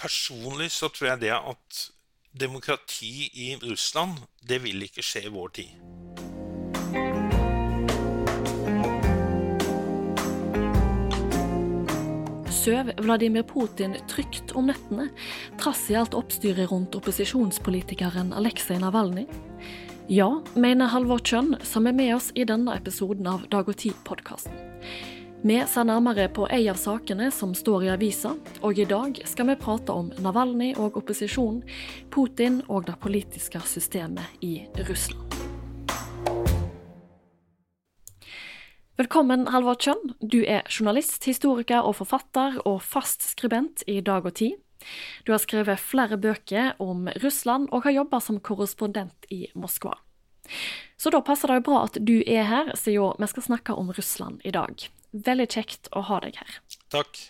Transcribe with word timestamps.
personlig 0.00 0.70
så 0.72 0.88
tror 0.88 1.12
jeg 1.12 1.24
det 1.26 1.34
at 1.36 1.80
demokrati 2.32 3.28
i 3.34 3.56
Russland, 3.62 4.20
det 4.48 4.62
vil 4.64 4.82
ikke 4.86 5.04
skje 5.04 5.26
i 5.26 5.32
vår 5.34 5.52
tid. 5.60 5.74
Søv 12.60 12.90
Vladimir 13.00 13.42
Putin 13.48 13.96
trygt 14.08 14.52
om 14.52 14.68
nettene, 14.68 15.08
trass 15.60 15.86
i 15.88 15.96
alt 15.96 16.14
oppstyret 16.14 16.68
rundt 16.70 16.96
opposisjonspolitikeren 16.98 18.34
Aleksej 18.36 18.82
Navalnyj? 18.82 19.24
Ja, 20.12 20.28
mener 20.58 20.90
Halvor 20.92 21.22
Kjønn, 21.24 21.54
som 21.64 21.88
er 21.88 21.96
med 21.96 22.12
oss 22.16 22.28
i 22.34 22.44
denne 22.44 22.74
episoden 22.76 23.30
av 23.30 23.46
Dag 23.48 23.70
og 23.70 23.78
Tid-podkasten. 23.80 24.52
Vi 25.42 25.54
ser 25.66 25.86
nærmere 25.88 26.26
på 26.28 26.44
ei 26.52 26.66
av 26.68 26.76
sakene 26.76 27.30
som 27.32 27.54
står 27.56 27.86
i 27.86 27.88
avisa, 27.94 28.34
og 28.60 28.76
i 28.76 28.84
dag 28.84 29.16
skal 29.24 29.46
vi 29.48 29.54
prate 29.56 29.94
om 29.96 30.10
Navalnyj 30.20 30.74
og 30.76 30.98
opposisjonen, 31.00 31.62
Putin 32.12 32.58
og 32.68 32.84
det 32.90 32.98
politiske 33.00 33.62
systemet 33.64 34.44
i 34.44 34.66
Russland. 34.84 35.32
Velkommen, 39.00 39.48
Halvor 39.48 39.80
Kjønn. 39.80 40.12
Du 40.20 40.42
er 40.44 40.68
journalist, 40.68 41.24
historiker 41.24 41.88
og 41.88 41.96
forfatter, 42.02 42.60
og 42.68 42.82
fast 42.84 43.24
skribent 43.32 43.80
i 43.88 44.02
Dag 44.04 44.28
og 44.28 44.36
Tid. 44.36 44.60
Du 45.24 45.32
har 45.32 45.40
skrevet 45.40 45.80
flere 45.80 46.20
bøker 46.20 46.74
om 46.76 47.08
Russland, 47.24 47.72
og 47.72 47.88
har 47.88 47.96
jobba 47.96 48.20
som 48.20 48.44
korrespondent 48.44 49.24
i 49.32 49.46
Moskva. 49.56 49.96
Så 51.00 51.08
da 51.08 51.24
passer 51.24 51.48
det 51.48 51.62
jo 51.62 51.68
bra 51.72 51.84
at 51.88 51.96
du 51.96 52.18
er 52.26 52.44
her, 52.44 52.74
siden 52.76 53.16
vi 53.16 53.32
skal 53.32 53.52
snakke 53.54 53.72
om 53.72 53.88
Russland 53.96 54.44
i 54.44 54.52
dag. 54.52 54.90
Veldig 55.12 55.48
kjekt 55.50 55.90
å 55.96 56.04
ha 56.06 56.20
deg 56.24 56.38
her. 56.40 56.58
Takk. 56.92 57.22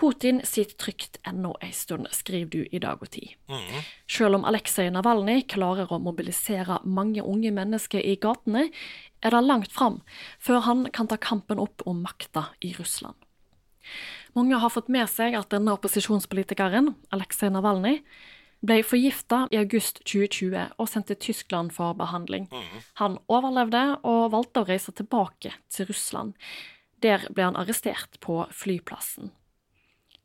Putin 0.00 0.40
sitter 0.42 0.74
trygt 0.80 1.20
ennå 1.22 1.52
ei 1.62 1.70
stund, 1.72 2.08
skriver 2.10 2.50
du 2.50 2.64
i 2.66 2.80
Dag 2.82 3.02
og 3.04 3.12
Tid. 3.14 3.36
Mm. 3.46 3.84
Selv 4.10 4.40
om 4.40 4.46
Aleksej 4.48 4.90
Navalnyj 4.90 5.44
klarer 5.54 5.92
å 5.92 6.00
mobilisere 6.02 6.80
mange 6.82 7.22
unge 7.22 7.52
mennesker 7.54 8.02
i 8.02 8.16
gatene, 8.18 8.66
er 9.22 9.36
det 9.36 9.44
langt 9.44 9.70
fram 9.72 10.00
før 10.42 10.64
han 10.66 10.88
kan 10.92 11.08
ta 11.08 11.16
kampen 11.20 11.62
opp 11.62 11.86
om 11.86 12.02
makta 12.02 12.48
i 12.60 12.74
Russland. 12.74 13.14
Mange 14.34 14.58
har 14.58 14.72
fått 14.72 14.90
med 14.90 15.06
seg 15.12 15.36
at 15.38 15.52
denne 15.54 15.76
opposisjonspolitikeren, 15.76 16.96
Aleksej 17.14 17.52
Navalnyj, 17.54 18.00
ble 18.64 18.80
forgifta 18.86 19.44
i 19.52 19.58
august 19.60 20.00
2020 20.08 20.74
og 20.80 20.88
sendt 20.88 21.10
til 21.12 21.20
Tyskland 21.20 21.70
for 21.76 21.94
behandling. 21.98 22.48
Han 23.00 23.18
overlevde 23.28 23.82
og 24.02 24.32
valgte 24.32 24.64
å 24.64 24.68
reise 24.68 24.94
tilbake 24.96 25.52
til 25.70 25.90
Russland. 25.90 26.32
Der 27.04 27.26
ble 27.30 27.50
han 27.50 27.58
arrestert 27.60 28.16
på 28.24 28.42
flyplassen. 28.52 29.32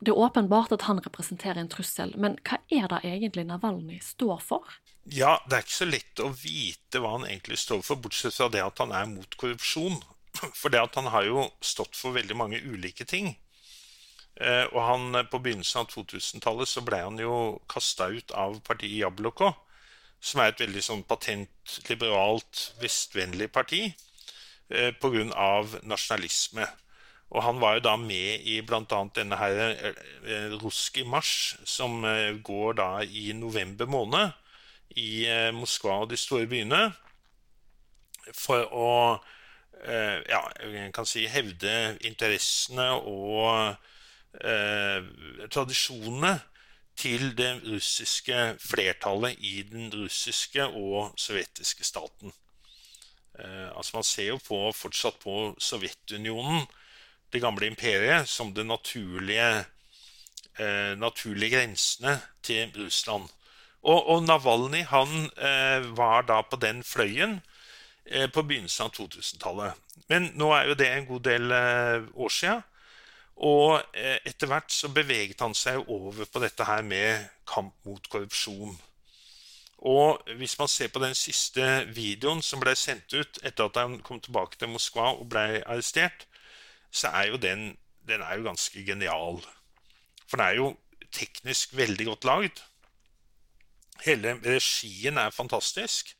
Det 0.00 0.14
er 0.14 0.18
åpenbart 0.18 0.72
at 0.72 0.86
han 0.88 1.02
representerer 1.04 1.60
en 1.60 1.68
trussel, 1.68 2.14
men 2.16 2.38
hva 2.48 2.56
er 2.72 2.86
det 2.88 3.02
egentlig 3.04 3.44
Navalnyj 3.50 4.00
står 4.00 4.40
for? 4.40 4.78
Ja, 5.04 5.34
det 5.44 5.58
er 5.58 5.66
ikke 5.66 5.76
så 5.76 5.88
lett 5.90 6.22
å 6.24 6.30
vite 6.32 7.02
hva 7.02 7.18
han 7.18 7.26
egentlig 7.28 7.58
står 7.60 7.82
for, 7.84 8.00
bortsett 8.00 8.36
fra 8.36 8.48
det 8.52 8.62
at 8.64 8.80
han 8.80 8.94
er 8.96 9.10
mot 9.10 9.36
korrupsjon. 9.36 10.00
For 10.60 10.70
det 10.70 10.78
at 10.78 10.94
han 10.94 11.08
har 11.10 11.24
jo 11.26 11.48
stått 11.58 11.96
for 11.98 12.14
veldig 12.14 12.36
mange 12.38 12.60
ulike 12.62 13.02
ting. 13.04 13.32
Eh, 14.38 14.62
og 14.70 14.78
han, 14.86 15.18
på 15.26 15.40
begynnelsen 15.42 15.82
av 15.82 15.88
2000-tallet 15.90 16.70
så 16.70 16.84
ble 16.86 17.00
han 17.02 17.18
jo 17.18 17.34
kasta 17.68 18.06
ut 18.14 18.30
av 18.38 18.60
partiet 18.64 19.00
Jabloko, 19.02 19.50
som 20.22 20.40
er 20.40 20.52
et 20.52 20.62
veldig 20.62 20.84
sånn 20.86 21.02
patent, 21.08 21.80
liberalt, 21.90 22.70
vestvennlig 22.80 23.50
parti, 23.52 23.82
eh, 23.90 24.09
pga. 24.70 25.24
nasjonalisme. 25.82 26.66
Og 27.30 27.44
han 27.46 27.60
var 27.62 27.76
jo 27.76 27.84
da 27.84 27.94
med 27.96 28.46
i 28.48 28.58
bl.a. 28.66 29.00
denne 29.14 29.38
her 29.38 29.60
eh, 29.62 30.54
Ruski 30.58 31.04
mars, 31.06 31.56
som 31.64 32.04
eh, 32.04 32.34
går 32.42 32.78
da 32.80 32.88
i 33.06 33.30
november 33.38 33.86
måned 33.86 34.32
i 34.98 35.26
eh, 35.30 35.50
Moskva 35.54 36.00
og 36.02 36.10
de 36.10 36.18
store 36.18 36.48
byene. 36.50 36.88
For 38.34 38.66
å 38.74 38.90
eh, 39.84 40.18
ja, 40.26 40.42
jeg 40.66 40.90
kan 40.96 41.06
si 41.06 41.24
hevde 41.30 41.76
interessene 42.06 42.90
og 42.98 43.76
eh, 44.42 45.06
tradisjonene 45.54 46.34
til 47.00 47.30
det 47.38 47.52
russiske 47.62 48.56
flertallet 48.60 49.38
i 49.38 49.62
den 49.70 49.88
russiske 49.94 50.66
og 50.66 51.14
sovjetiske 51.14 51.86
staten. 51.86 52.34
Eh, 53.44 53.76
altså 53.76 53.96
Man 53.96 54.04
ser 54.04 54.28
jo 54.32 54.38
på, 54.44 54.60
fortsatt 54.76 55.20
på 55.22 55.54
Sovjetunionen, 55.58 56.66
det 57.32 57.42
gamle 57.42 57.68
imperiet, 57.70 58.28
som 58.28 58.54
de 58.54 58.64
naturlige, 58.64 59.64
eh, 60.58 60.94
naturlige 60.98 61.56
grensene 61.56 62.20
til 62.42 62.72
Russland. 62.76 63.28
Og, 63.82 64.08
og 64.08 64.22
Navalny 64.22 64.82
han 64.90 65.30
eh, 65.38 65.96
var 65.96 66.26
da 66.28 66.42
på 66.42 66.56
den 66.60 66.84
fløyen 66.84 67.40
på 68.34 68.42
begynnelsen 68.42 68.88
av 68.88 68.94
2000-tallet. 68.96 69.76
Men 70.10 70.32
nå 70.34 70.48
er 70.56 70.64
jo 70.66 70.74
det 70.74 70.86
en 70.90 71.04
god 71.06 71.20
del 71.28 71.52
år 71.52 72.32
sia. 72.34 72.56
Og 73.46 73.76
etter 73.94 74.50
hvert 74.50 74.72
så 74.74 74.90
beveget 74.90 75.44
han 75.44 75.54
seg 75.54 75.84
over 75.86 76.26
på 76.26 76.42
dette 76.42 76.66
her 76.66 76.82
med 76.82 77.28
kamp 77.46 77.76
mot 77.86 78.08
korrupsjon. 78.10 78.74
Og 79.80 80.20
hvis 80.36 80.58
man 80.60 80.68
ser 80.68 80.90
på 80.92 81.00
den 81.00 81.14
siste 81.16 81.64
videoen 81.96 82.42
som 82.44 82.60
ble 82.60 82.74
sendt 82.76 83.14
ut 83.16 83.38
etter 83.42 83.64
at 83.70 83.78
han 83.80 83.98
kom 84.04 84.20
tilbake 84.20 84.58
til 84.60 84.68
Moskva 84.68 85.14
og 85.16 85.28
ble 85.32 85.62
arrestert, 85.64 86.26
så 86.92 87.08
er 87.16 87.30
jo 87.30 87.38
den, 87.40 87.76
den 88.08 88.20
er 88.20 88.36
jo 88.36 88.44
ganske 88.50 88.84
genial. 88.84 89.40
For 90.28 90.36
den 90.36 90.46
er 90.46 90.58
jo 90.58 90.70
teknisk 91.16 91.72
veldig 91.78 92.06
godt 92.10 92.28
lagd. 92.28 92.60
Hele 94.04 94.36
regien 94.44 95.18
er 95.20 95.30
fantastisk. 95.34 96.14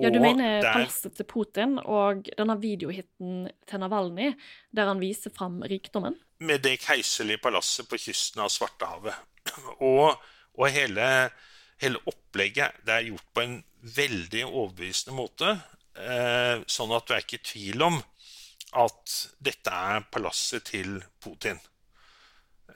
Ja, 0.00 0.08
Du 0.10 0.20
mener 0.20 0.60
det 0.60 0.68
er- 0.68 0.72
palasset 0.72 1.16
til 1.16 1.24
Putin 1.24 1.78
og 1.78 2.28
denne 2.38 2.60
videohiten 2.60 3.48
til 3.66 3.80
Navalnyj, 3.80 4.34
der 4.76 4.86
han 4.86 5.00
viser 5.00 5.30
fram 5.36 5.62
rikdommen? 5.62 6.16
med 6.40 6.58
det 6.62 6.78
keiserlige 6.80 7.38
palasset 7.38 7.88
på 7.88 7.98
kysten 7.98 8.40
av 8.40 8.48
Svartehavet. 8.48 9.12
Og, 9.80 10.16
og 10.56 10.68
hele, 10.70 11.30
hele 11.80 12.00
opplegget 12.08 12.80
det 12.86 12.94
er 12.94 13.08
gjort 13.08 13.28
på 13.34 13.44
en 13.44 13.58
veldig 13.80 14.44
overbevisende 14.46 15.16
måte. 15.16 15.54
Eh, 15.96 16.62
sånn 16.70 16.92
at 16.94 17.08
du 17.08 17.14
er 17.14 17.24
ikke 17.24 17.40
i 17.40 17.48
tvil 17.50 17.84
om 17.84 17.98
at 18.80 19.14
dette 19.42 19.74
er 19.74 20.06
palasset 20.12 20.68
til 20.70 21.00
Putin. 21.22 21.58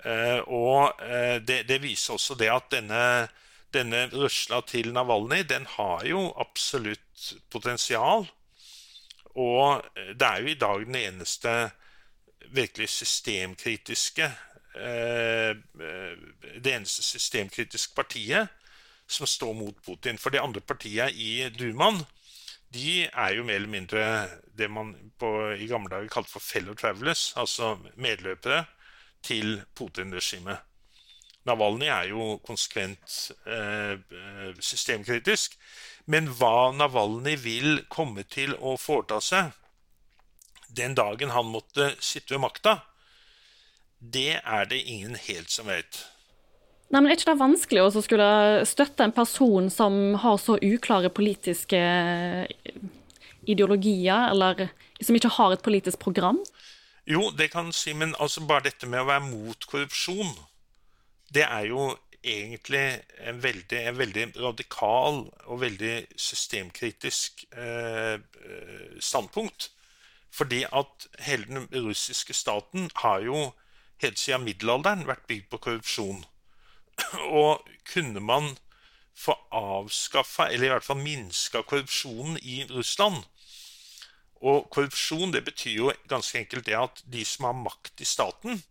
Eh, 0.03 0.41
og 0.51 1.01
eh, 1.05 1.39
det, 1.45 1.63
det 1.69 1.83
viser 1.85 2.17
også 2.17 2.37
det 2.41 2.51
at 2.53 2.71
denne, 2.75 3.29
denne 3.75 4.07
røsla 4.13 4.61
til 4.69 4.93
Navalnyj, 4.97 5.45
den 5.53 5.69
har 5.77 6.05
jo 6.09 6.27
absolutt 6.41 7.35
potensial. 7.53 8.27
Og 9.35 9.85
det 9.95 10.27
er 10.27 10.43
jo 10.43 10.51
i 10.51 10.59
dag 10.59 10.85
den 10.87 10.99
eneste 11.01 11.55
virkelig 12.55 12.89
systemkritiske 12.93 14.29
Det 14.75 16.71
eneste 16.71 17.03
systemkritiske 17.03 17.95
partiet 17.95 18.51
som 19.07 19.29
står 19.29 19.55
mot 19.55 19.81
Putin. 19.85 20.19
For 20.19 20.35
de 20.35 20.43
andre 20.43 20.63
partiene 20.65 21.11
i 21.13 21.49
Dumaen 21.55 22.03
de 22.75 23.05
er 23.07 23.37
jo 23.37 23.45
mer 23.47 23.61
eller 23.61 23.71
mindre 23.71 24.05
det 24.59 24.67
man 24.71 24.95
på, 25.19 25.29
i 25.55 25.69
gamle 25.71 25.93
dager 25.93 26.11
kalte 26.11 26.33
for 26.33 26.43
fellow 26.43 26.75
travelers, 26.75 27.33
altså 27.39 27.77
medløpere 27.95 28.65
til 29.23 29.61
Putin-regimet. 29.79 30.59
Navalny 31.45 31.87
er 31.93 32.09
jo 32.09 32.39
konsekvent 32.45 33.31
eh, 33.47 34.01
systemkritisk. 34.59 35.59
Men 36.11 36.29
hva 36.39 36.73
Navalny 36.77 37.37
vil 37.41 37.85
komme 37.93 38.25
til 38.29 38.57
å 38.57 38.75
foreta 38.81 39.21
seg 39.25 39.53
den 40.75 40.97
dagen 40.99 41.31
han 41.31 41.53
måtte 41.53 41.93
sitte 42.03 42.35
ved 42.35 42.43
makta, 42.43 42.79
det 44.01 44.41
er 44.41 44.67
det 44.69 44.81
ingen 44.83 45.15
helt 45.29 45.53
som 45.53 45.69
vet. 45.71 46.01
Nei, 46.93 47.01
men 47.01 47.11
Er 47.11 47.17
ikke 47.17 47.33
det 47.33 47.41
vanskelig 47.41 47.83
å 47.83 48.03
skulle 48.05 48.29
støtte 48.69 49.07
en 49.07 49.15
person 49.15 49.71
som 49.73 50.15
har 50.23 50.37
så 50.39 50.59
uklare 50.61 51.11
politiske 51.11 51.81
ideologier, 53.49 54.31
eller 54.31 54.69
som 55.03 55.17
ikke 55.17 55.33
har 55.37 55.55
et 55.55 55.65
politisk 55.65 55.99
program? 56.05 56.39
Jo, 57.07 57.31
det 57.37 57.51
kan 57.53 57.69
du 57.69 57.77
si, 57.77 57.93
men 57.93 58.15
altså 58.21 58.45
bare 58.49 58.71
dette 58.71 58.89
med 58.89 59.03
å 59.03 59.09
være 59.09 59.27
mot 59.27 59.67
korrupsjon, 59.69 60.31
det 61.35 61.45
er 61.45 61.69
jo 61.69 61.91
egentlig 62.25 63.01
en 63.29 63.43
veldig, 63.43 63.81
en 63.89 63.99
veldig 63.99 64.27
radikal 64.41 65.25
og 65.45 65.61
veldig 65.61 65.95
systemkritisk 66.17 67.45
eh, 67.53 68.15
eh, 68.15 68.95
standpunkt. 69.01 69.71
Fordi 70.35 70.65
at 70.73 71.09
hele 71.27 71.45
den 71.47 71.69
russiske 71.85 72.35
staten 72.35 72.89
har 73.03 73.21
jo 73.23 73.51
helt 74.03 74.19
siden 74.19 74.47
middelalderen 74.49 75.05
vært 75.07 75.29
bygd 75.29 75.51
på 75.53 75.61
korrupsjon. 75.69 76.25
Og 77.43 77.65
kunne 77.93 78.21
man 78.21 78.55
få 79.15 79.37
avskaffa, 79.55 80.49
eller 80.51 80.67
i 80.67 80.73
hvert 80.75 80.87
fall 80.87 81.03
minska 81.03 81.63
korrupsjonen 81.63 82.39
i 82.43 82.65
Russland 82.71 83.23
Og 84.43 84.67
korrupsjon 84.71 85.33
det 85.33 85.45
betyr 85.47 85.77
jo 85.77 85.93
ganske 86.11 86.39
enkelt 86.39 86.67
det 86.67 86.75
at 86.77 87.03
de 87.07 87.25
som 87.25 87.47
har 87.49 87.55
makt 87.57 88.03
i 88.03 88.09
staten, 88.09 88.63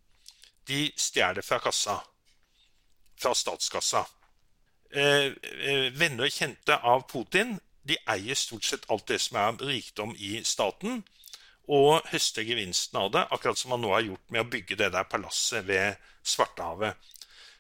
de 0.68 0.92
stjeler 0.96 1.42
fra 1.42 1.60
kassa. 1.60 2.02
fra 3.18 3.34
statskassa. 3.36 4.06
Eh, 4.92 5.32
eh, 5.32 5.94
venner 5.96 6.26
og 6.26 6.32
kjente 6.34 6.76
av 6.76 7.06
Putin 7.08 7.60
de 7.88 7.98
eier 8.08 8.38
stort 8.38 8.64
sett 8.68 8.86
alt 8.92 9.08
det 9.12 9.20
som 9.22 9.40
er 9.40 9.60
rikdom 9.68 10.16
i 10.16 10.38
staten, 10.48 11.04
og 11.72 12.04
høster 12.12 12.44
gevinsten 12.44 13.00
av 13.00 13.12
det, 13.14 13.24
akkurat 13.32 13.60
som 13.60 13.74
man 13.74 13.84
nå 13.84 13.94
har 13.94 14.04
gjort 14.08 14.32
med 14.32 14.44
å 14.44 14.50
bygge 14.52 14.78
det 14.80 14.90
der 14.96 15.08
palasset 15.08 15.68
ved 15.68 16.00
Svartehavet. 16.24 17.00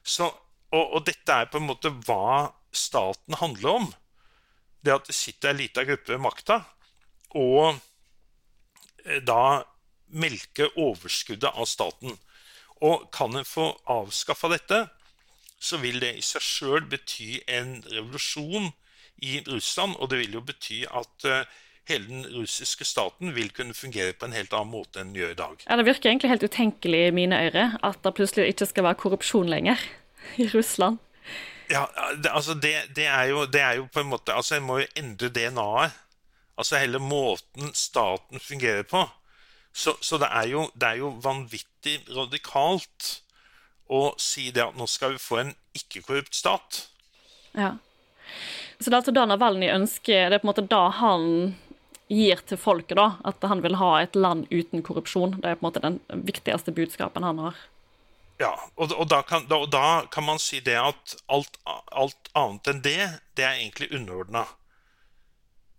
Så, 0.04 0.30
og, 0.73 0.83
og, 0.83 1.01
dette 1.05 1.35
er 1.37 1.49
på 1.51 1.61
en 1.61 1.69
måte 1.69 1.93
hva 2.07 2.51
staten 2.73 3.37
handler 3.37 3.79
om. 3.83 3.89
Det 4.83 4.95
at 4.95 5.07
det 5.07 5.15
sitter 5.15 5.53
ei 5.53 5.63
lita 5.63 5.85
gruppe 5.87 6.11
ved 6.11 6.23
makta 6.23 6.63
og 7.33 7.77
eh, 9.05 9.21
da 9.25 9.63
melker 10.13 10.73
overskuddet 10.77 11.49
av 11.49 11.67
staten. 11.69 12.17
Og 12.83 13.07
kan 13.15 13.35
en 13.37 13.47
få 13.47 13.71
avskaffa 13.89 14.51
dette, 14.51 14.83
så 15.63 15.79
vil 15.81 16.01
det 16.03 16.17
i 16.19 16.25
seg 16.25 16.43
sjøl 16.43 16.87
bety 16.91 17.39
en 17.47 17.77
revolusjon 17.87 18.73
i 19.23 19.39
Russland. 19.47 19.95
Og 19.97 20.11
det 20.11 20.19
vil 20.19 20.35
jo 20.37 20.43
bety 20.43 20.81
at 20.91 21.27
uh, 21.29 21.47
hele 21.87 22.09
den 22.09 22.27
russiske 22.35 22.85
staten 22.85 23.31
vil 23.37 23.53
kunne 23.55 23.73
fungere 23.77 24.13
på 24.17 24.27
en 24.27 24.35
helt 24.35 24.53
annen 24.53 24.73
måte 24.73 24.99
enn 24.99 25.13
den 25.13 25.21
gjør 25.21 25.31
i 25.31 25.39
dag. 25.39 25.63
Ja, 25.63 25.79
Det 25.79 25.87
virker 25.87 26.11
egentlig 26.11 26.33
helt 26.33 26.43
utenkelig 26.43 27.01
i 27.07 27.15
mine 27.15 27.39
ører 27.47 27.77
at 27.81 28.03
det 28.03 28.15
plutselig 28.19 28.51
ikke 28.51 28.67
skal 28.73 28.89
være 28.89 28.99
korrupsjon 29.05 29.51
lenger 29.51 29.79
i 30.41 30.47
Russland. 30.47 30.99
Ja, 31.71 31.87
altså 32.29 32.53
det, 32.53 32.73
det, 32.95 33.05
er 33.07 33.29
jo, 33.31 33.45
det, 33.45 33.61
er 33.61 33.77
jo, 33.79 33.87
på 33.87 34.03
en 34.03 34.11
måte 34.11 34.33
Altså, 34.35 34.57
en 34.57 34.65
må 34.67 34.81
jo 34.81 34.89
endre 34.99 35.29
DNA-et. 35.33 35.99
Altså 36.59 36.77
hele 36.77 36.99
måten 37.01 37.71
staten 37.73 38.39
fungerer 38.39 38.83
på. 38.85 39.07
Så, 39.73 39.95
så 40.05 40.19
det, 40.21 40.29
er 40.29 40.51
jo, 40.51 40.67
det, 40.77 40.85
er 40.85 40.99
jo, 41.01 41.15
vanvittig 41.23 41.95
radikalt 42.13 43.07
å 43.89 44.13
si 44.21 44.51
det 44.53 44.61
at 44.61 44.77
nå 44.77 44.85
skal 44.87 45.15
vi 45.15 45.23
få 45.23 45.39
en 45.41 45.49
ikke-korrupt 45.73 46.37
stat. 46.37 46.83
Ja. 47.57 47.73
Så 48.77 48.89
det 48.91 48.93
er 48.93 48.99
altså 48.99 49.13
da 49.15 49.25
Navalny 49.29 49.67
ønsker 49.69 50.29
Det 50.29 50.37
er 50.37 50.41
på 50.41 50.47
en 50.47 50.51
måte 50.51 50.63
da 50.69 50.85
han 50.97 51.25
gir 52.13 52.41
til 52.45 52.59
folket, 52.61 52.97
da. 52.99 53.15
At 53.25 53.43
han 53.49 53.63
vil 53.65 53.79
ha 53.81 53.95
et 54.03 54.15
land 54.15 54.45
uten 54.51 54.85
korrupsjon. 54.85 55.39
Det 55.41 55.49
er 55.49 55.57
på 55.57 55.65
en 55.65 55.69
måte 55.71 55.83
den 55.83 55.99
viktigste 56.27 56.73
budskapen 56.75 57.25
han 57.25 57.41
har. 57.41 57.57
Ja, 58.41 58.53
og, 58.75 58.91
og, 58.91 59.06
da, 59.12 59.21
kan, 59.27 59.45
da, 59.50 59.59
og 59.62 59.69
da, 59.71 60.06
kan, 60.12 60.25
man 60.25 60.41
si 60.41 60.59
det 60.63 60.75
at 60.80 61.15
alt, 61.31 61.59
alt 61.65 62.31
annet 62.38 62.69
enn 62.71 62.81
det, 62.85 63.01
det 63.38 63.45
er 63.45 63.59
egentlig 63.59 63.91
underordna. 63.94 64.47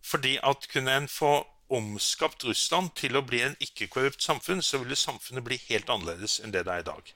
Fordi 0.04 0.36
at 0.44 0.68
kunne 0.70 0.94
en 0.94 1.10
få 1.10 1.40
omskapt 1.74 2.44
Russland 2.46 2.92
til 2.98 3.16
å 3.16 3.24
bli 3.26 3.40
en 3.42 3.56
ikke-korrupt 3.62 4.22
samfunn, 4.22 4.62
så 4.62 4.82
ville 4.82 4.98
samfunnet 4.98 5.44
bli 5.46 5.58
helt 5.68 5.90
annerledes 5.90 6.38
enn 6.42 6.54
det 6.54 6.66
det 6.68 6.76
er 6.76 6.84
i 6.84 6.88
dag. 6.90 7.14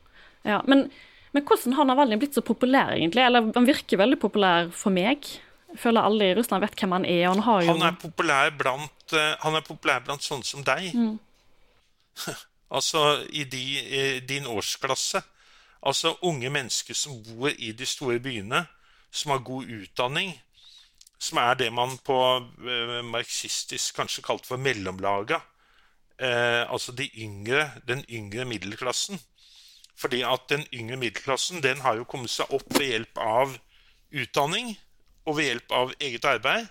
Ja, 0.49 0.63
Men, 0.67 0.89
men 1.33 1.45
hvordan 1.47 1.77
har 1.77 1.87
Navalny 1.87 2.19
blitt 2.19 2.35
så 2.35 2.43
populær, 2.43 2.97
egentlig? 2.97 3.23
Eller 3.23 3.53
han 3.55 3.69
virker 3.69 4.01
veldig 4.01 4.19
populær 4.21 4.73
for 4.75 4.95
meg. 4.95 5.29
Jeg 5.69 5.83
føler 5.83 6.09
alle 6.09 6.31
i 6.31 6.37
Russland 6.39 6.65
vet 6.65 6.79
hvem 6.81 6.97
han 6.97 7.07
er. 7.07 7.25
Han, 7.29 7.45
har 7.45 7.63
jo... 7.63 7.73
han, 7.75 7.87
er, 7.91 7.99
populær 8.01 8.53
blant, 8.57 9.01
uh, 9.13 9.35
han 9.45 9.59
er 9.59 9.67
populær 9.67 10.05
blant 10.07 10.25
sånne 10.25 10.49
som 10.49 10.65
deg. 10.67 10.91
Mm. 10.97 11.19
altså 12.71 13.27
i, 13.31 13.45
de, 13.45 13.63
i, 13.81 14.21
din 14.21 14.47
årsklasse. 14.47 15.23
Altså 15.83 16.17
unge 16.23 16.51
mennesker 16.51 16.95
som 16.95 17.23
bor 17.25 17.49
i 17.49 17.73
de 17.73 17.87
store 17.87 18.19
byene, 18.21 18.67
som 19.11 19.31
har 19.31 19.45
god 19.47 19.65
utdanning, 19.65 20.35
som 21.19 21.39
er 21.39 21.55
det 21.55 21.71
man 21.73 21.97
på 22.05 22.19
eh, 22.39 22.99
marxistisk 23.05 23.97
kanskje 23.97 24.23
kalt 24.27 24.47
for 24.47 24.57
mellomlaga. 24.57 25.41
Eh, 26.19 26.65
altså 26.71 26.93
de 26.93 27.11
yngre, 27.15 27.71
den 27.89 28.05
yngre 28.11 28.45
middelklassen. 28.45 29.21
Fordi 29.99 30.23
at 30.23 30.47
den 30.49 30.67
yngre 30.73 30.97
middelklassen 30.97 31.63
den 31.63 31.81
har 31.81 31.97
jo 31.99 32.07
kommet 32.07 32.31
seg 32.31 32.51
opp 32.55 32.69
ved 32.75 32.87
hjelp 32.87 33.19
av 33.23 33.57
utdanning 34.15 34.77
og 35.27 35.39
ved 35.39 35.51
hjelp 35.51 35.75
av 35.75 35.95
eget 36.01 36.25
arbeid. 36.25 36.69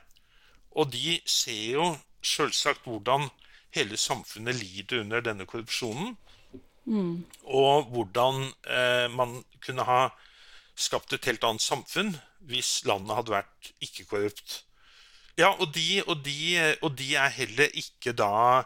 Og 0.72 0.92
de 0.94 1.20
ser 1.26 1.74
jo 1.74 1.90
selvsagt 2.24 2.88
hvordan 2.88 3.28
hele 3.76 3.98
samfunnet 3.98 4.56
lider 4.56 5.04
under 5.04 5.24
denne 5.26 5.46
korrupsjonen. 5.50 6.16
Mm. 6.88 7.26
Og 7.44 7.92
hvordan 7.92 8.48
eh, 8.70 9.08
man 9.12 9.42
kunne 9.64 9.84
ha 9.84 10.02
skapt 10.78 11.14
et 11.14 11.26
helt 11.28 11.44
annet 11.44 11.64
samfunn 11.64 12.16
hvis 12.48 12.86
landet 12.88 13.18
hadde 13.18 13.34
vært 13.34 13.72
ikke-korrupt. 13.84 14.62
Ja, 15.38 15.52
og 15.52 15.74
de, 15.76 16.02
og, 16.08 16.22
de, 16.26 16.76
og 16.82 16.96
de, 16.98 17.12
er 17.16 17.34
heller 17.34 17.74
ikke 17.78 18.14
da 18.18 18.64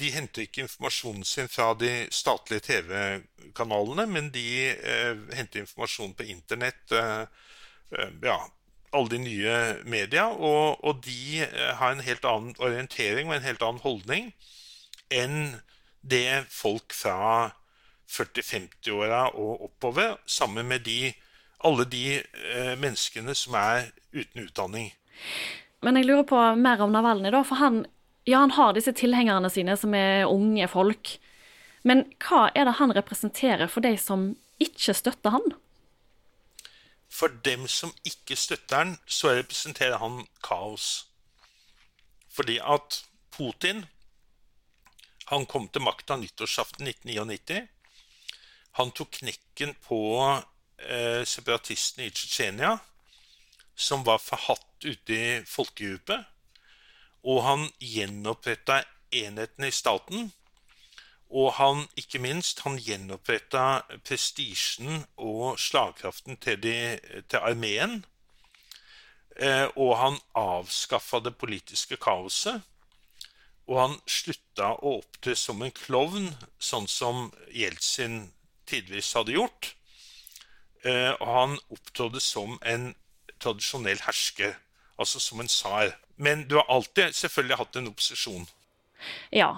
De 0.00 0.10
henter 0.12 0.44
ikke 0.44 0.64
informasjonen 0.64 1.24
sin 1.28 1.48
fra 1.48 1.74
de 1.76 2.06
statlige 2.12 2.64
TV-kanalene, 2.70 4.06
men 4.08 4.30
de 4.32 4.44
eh, 4.72 5.18
henter 5.36 5.60
informasjon 5.60 6.14
på 6.16 6.24
internett. 6.32 6.80
Eh, 6.96 7.26
eh, 7.92 8.14
ja, 8.24 8.38
alle 8.92 9.12
de 9.14 9.20
nye 9.22 9.56
media. 9.84 10.28
Og, 10.30 10.84
og, 10.84 11.02
de 11.06 11.44
eh, 11.46 11.72
har 11.78 11.94
en 11.94 12.04
helt 12.04 12.26
annen 12.26 12.54
orientering 12.58 13.30
og 13.30 13.38
en 13.38 13.46
helt 13.46 13.64
annen 13.64 13.84
holdning 13.84 14.32
enn 15.10 15.60
det 16.06 16.46
folk 16.54 16.94
fra 16.94 17.50
40-50-åra 18.10 19.30
og 19.38 19.66
oppover, 19.68 20.16
sammen 20.26 20.68
med 20.70 20.86
de 20.86 21.12
alle 21.66 21.84
de 21.90 22.04
eh, 22.18 22.74
menneskene 22.80 23.34
som 23.36 23.56
er 23.58 23.90
uten 24.14 24.46
utdanning. 24.46 24.90
Men 25.84 25.98
jeg 25.98 26.08
lurer 26.08 26.26
på 26.28 26.40
mer 26.60 26.82
om 26.84 26.92
Navalny, 26.94 27.30
da. 27.32 27.42
For 27.46 27.60
han, 27.60 27.82
ja, 28.28 28.40
han 28.42 28.54
har 28.56 28.74
disse 28.76 28.94
tilhengerne 28.96 29.50
sine 29.52 29.76
som 29.78 29.94
er 29.96 30.28
unge 30.28 30.66
folk. 30.72 31.16
Men 31.86 32.04
hva 32.20 32.48
er 32.54 32.68
det 32.68 32.78
han 32.80 32.94
representerer 32.96 33.70
for 33.70 33.84
de 33.84 33.94
som 34.00 34.32
ikke 34.60 34.94
støtter 34.96 35.36
han? 35.36 35.52
For 37.10 37.28
dem 37.44 37.66
som 37.68 37.92
ikke 38.06 38.36
støtter 38.38 38.76
han, 38.76 38.98
så 39.06 39.34
representerer 39.34 39.98
han 39.98 40.22
kaos. 40.46 41.06
Fordi 42.30 42.60
at 42.62 43.02
Putin 43.34 43.84
han 45.30 45.46
kom 45.46 45.68
til 45.70 45.82
makta 45.86 46.16
nyttårsaften 46.18 46.88
1999. 46.90 47.66
Han 48.78 48.90
tok 48.94 49.12
knekken 49.20 49.76
på 49.84 50.00
eh, 50.26 51.22
separatistene 51.26 52.08
i 52.08 52.14
Tsjetsjenia, 52.14 52.72
som 53.74 54.02
var 54.06 54.18
forhatt 54.22 54.86
ute 54.86 55.14
i 55.14 55.28
folkedypet. 55.46 56.26
Og 57.30 57.42
han 57.46 57.66
gjenoppretta 57.78 58.80
enhetene 59.14 59.70
i 59.70 59.74
staten. 59.74 60.30
Og 61.30 61.52
han, 61.60 61.84
ikke 61.96 62.18
minst, 62.18 62.64
han 62.66 62.78
gjenoppretta 62.82 63.82
prestisjen 64.02 65.04
og 65.16 65.60
slagkraften 65.62 66.40
til, 66.42 66.64
til 67.30 67.38
armeen. 67.38 68.00
Eh, 69.38 69.68
og 69.78 69.94
han 70.00 70.18
avskaffa 70.34 71.22
det 71.22 71.36
politiske 71.38 71.96
kaoset. 72.02 72.66
Og 73.70 73.78
han 73.78 73.94
slutta 74.10 74.72
å 74.82 74.96
opptre 74.98 75.36
som 75.38 75.62
en 75.62 75.70
klovn, 75.70 76.32
sånn 76.58 76.90
som 76.90 77.28
Jeltsin 77.54 78.24
tidvis 78.66 79.12
hadde 79.14 79.36
gjort. 79.38 79.74
Eh, 80.82 81.12
og 81.14 81.30
han 81.30 81.58
opptrådte 81.70 82.22
som 82.24 82.58
en 82.66 82.90
tradisjonell 83.40 84.02
hersker, 84.02 84.56
altså 84.98 85.22
som 85.22 85.40
en 85.40 85.48
tsar. 85.48 85.94
Men 86.18 86.48
du 86.50 86.58
har 86.58 86.66
alltid 86.68 87.14
selvfølgelig 87.14 87.62
hatt 87.62 87.78
en 87.78 87.92
opposisjon. 87.94 88.48
Ja, 89.32 89.54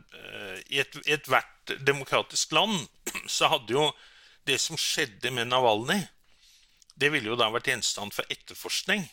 i 0.69 0.83
ethvert 0.83 1.59
et 1.73 1.87
demokratisk 1.87 2.53
land 2.53 2.87
så 3.37 3.49
hadde 3.53 3.75
jo 3.75 3.89
det 4.49 4.59
som 4.61 4.79
skjedde 4.81 5.31
med 5.35 5.51
Navalny, 5.51 6.01
det 6.99 7.13
ville 7.13 7.31
jo 7.31 7.39
da 7.39 7.51
vært 7.53 7.69
gjenstand 7.69 8.15
for 8.17 8.27
etterforskning. 8.33 9.05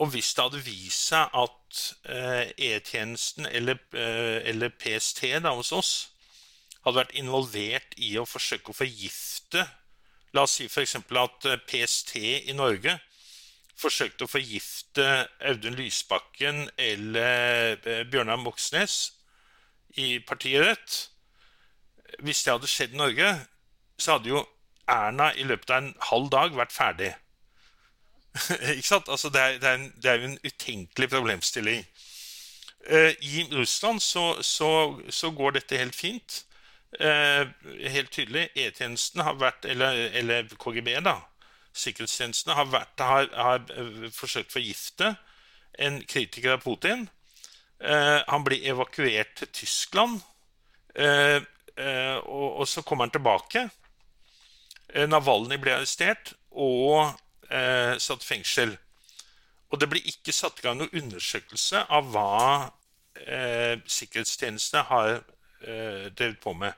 Og 0.00 0.10
hvis 0.12 0.32
det 0.34 0.44
hadde 0.44 0.64
vist 0.64 1.10
seg 1.10 1.36
at 1.36 1.82
eh, 2.12 2.50
E-tjenesten 2.68 3.46
eller, 3.48 3.78
eh, 3.96 4.40
eller, 4.50 4.72
PST 4.76 5.22
da 5.44 5.54
hos 5.56 5.72
oss 5.72 5.92
hadde 6.84 6.98
vært 6.98 7.16
involvert 7.16 7.96
i 7.96 8.12
å 8.20 8.26
forsøke 8.28 8.72
å 8.72 8.76
forgifte 8.76 9.64
La 10.34 10.42
oss 10.44 10.58
si 10.58 10.66
f.eks. 10.68 10.98
at 11.00 11.46
PST 11.64 12.18
i 12.20 12.52
Norge 12.52 12.98
forsøkte 13.76 14.24
å 14.24 14.30
forgifte 14.30 15.04
Audun 15.44 15.76
Lysbakken 15.76 16.64
eller 16.80 17.76
Bjørnar 18.08 18.40
Moxnes 18.40 18.96
i 20.00 20.18
partiet 20.24 20.64
Rødt 20.64 20.96
Hvis 22.24 22.42
det 22.44 22.54
hadde 22.54 22.70
skjedd 22.70 22.94
i 22.94 23.00
Norge, 23.00 23.30
så 23.98 24.16
hadde 24.16 24.32
jo 24.32 24.42
Erna 24.88 25.32
i 25.34 25.44
løpet 25.44 25.72
av 25.74 25.82
en 25.82 25.94
halv 26.08 26.28
dag 26.30 26.54
vært 26.56 26.72
ferdig. 26.72 27.12
ikke 28.76 28.86
sant? 28.86 29.08
Altså, 29.08 29.30
det, 29.34 29.40
er, 29.40 29.58
det, 29.58 29.68
er 29.68 29.78
en, 29.80 29.88
det 30.02 30.10
er 30.10 30.20
jo 30.20 30.28
en 30.30 30.38
utenkelig 30.44 31.08
problemstilling. 31.10 31.86
Uh, 32.86 33.10
I 33.10 33.46
Russland 33.52 34.00
så, 34.00 34.42
så, 34.42 34.70
så, 35.10 35.30
går 35.30 35.56
dette 35.58 35.80
helt 35.80 35.96
fint. 35.96 36.44
Uh, 37.00 37.50
helt 37.90 38.12
tydelig. 38.14 38.48
E-tjenesten 38.54 39.24
har 39.26 39.40
vært, 39.40 39.66
eller, 39.66 40.06
eller, 40.14 40.54
KGB, 40.54 40.94
da, 41.04 41.18
sikkerhetstjenestene, 41.76 42.56
har, 42.56 42.70
vært, 42.72 43.02
har, 43.02 43.28
har 43.36 43.64
uh, 43.76 44.06
forsøkt 44.14 44.52
å 44.52 44.58
forgifte 44.58 45.14
en 45.76 46.00
kritiker 46.08 46.56
av 46.56 46.64
Putin. 46.64 47.08
han 47.76 48.44
blir 48.44 48.62
evakuert 48.64 49.34
til 49.36 49.48
Tyskland, 49.52 50.22
og, 50.96 52.46
og 52.62 52.64
så 52.64 52.80
kommer 52.80 53.04
han 53.04 53.12
tilbake. 53.12 53.66
Eh, 54.94 55.06
Navalny 55.08 55.58
ble 55.60 55.74
arrestert 55.76 56.32
og 56.56 57.12
eh, 57.50 57.96
satt 58.00 58.24
i 58.24 58.30
fengsel. 58.30 58.74
Og 59.72 59.80
det 59.82 59.88
ble 59.90 60.02
ikke 60.06 60.34
satt 60.34 60.60
i 60.60 60.66
gang 60.66 60.78
noen 60.78 60.94
undersøkelse 61.02 61.82
av 61.92 62.10
hva 62.14 62.36
eh, 63.18 63.76
sikkerhetstjenestene 63.82 64.84
har 64.90 65.10
eh, 65.16 66.06
drevet 66.14 66.38
på 66.42 66.54
med. 66.56 66.72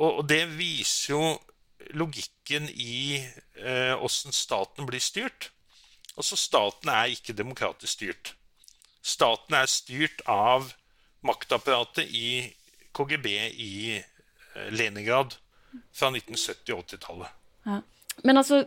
Og, 0.00 0.10
og, 0.10 0.24
det 0.28 0.42
viser 0.56 1.14
jo 1.14 1.22
logikken 1.96 2.68
i 2.70 3.20
åssen 4.00 4.30
eh, 4.30 4.36
staten 4.36 4.86
blir 4.86 5.02
styrt. 5.02 5.50
Altså 6.16 6.36
Staten 6.36 6.90
er 6.92 7.12
ikke 7.14 7.36
demokratisk 7.36 7.92
styrt. 7.92 8.34
Staten 9.00 9.56
er 9.56 9.70
styrt 9.70 10.20
av 10.28 10.72
maktapparatet 11.24 12.10
i 12.12 12.50
KGB 12.96 13.26
i 13.56 13.74
eh, 13.96 14.68
Leningrad 14.74 15.36
fra 15.94 16.10
1970- 16.10 16.74
og 16.74 16.84
80-tallet. 16.84 17.38
Ja. 17.66 17.80
Men 18.26 18.40
altså, 18.40 18.64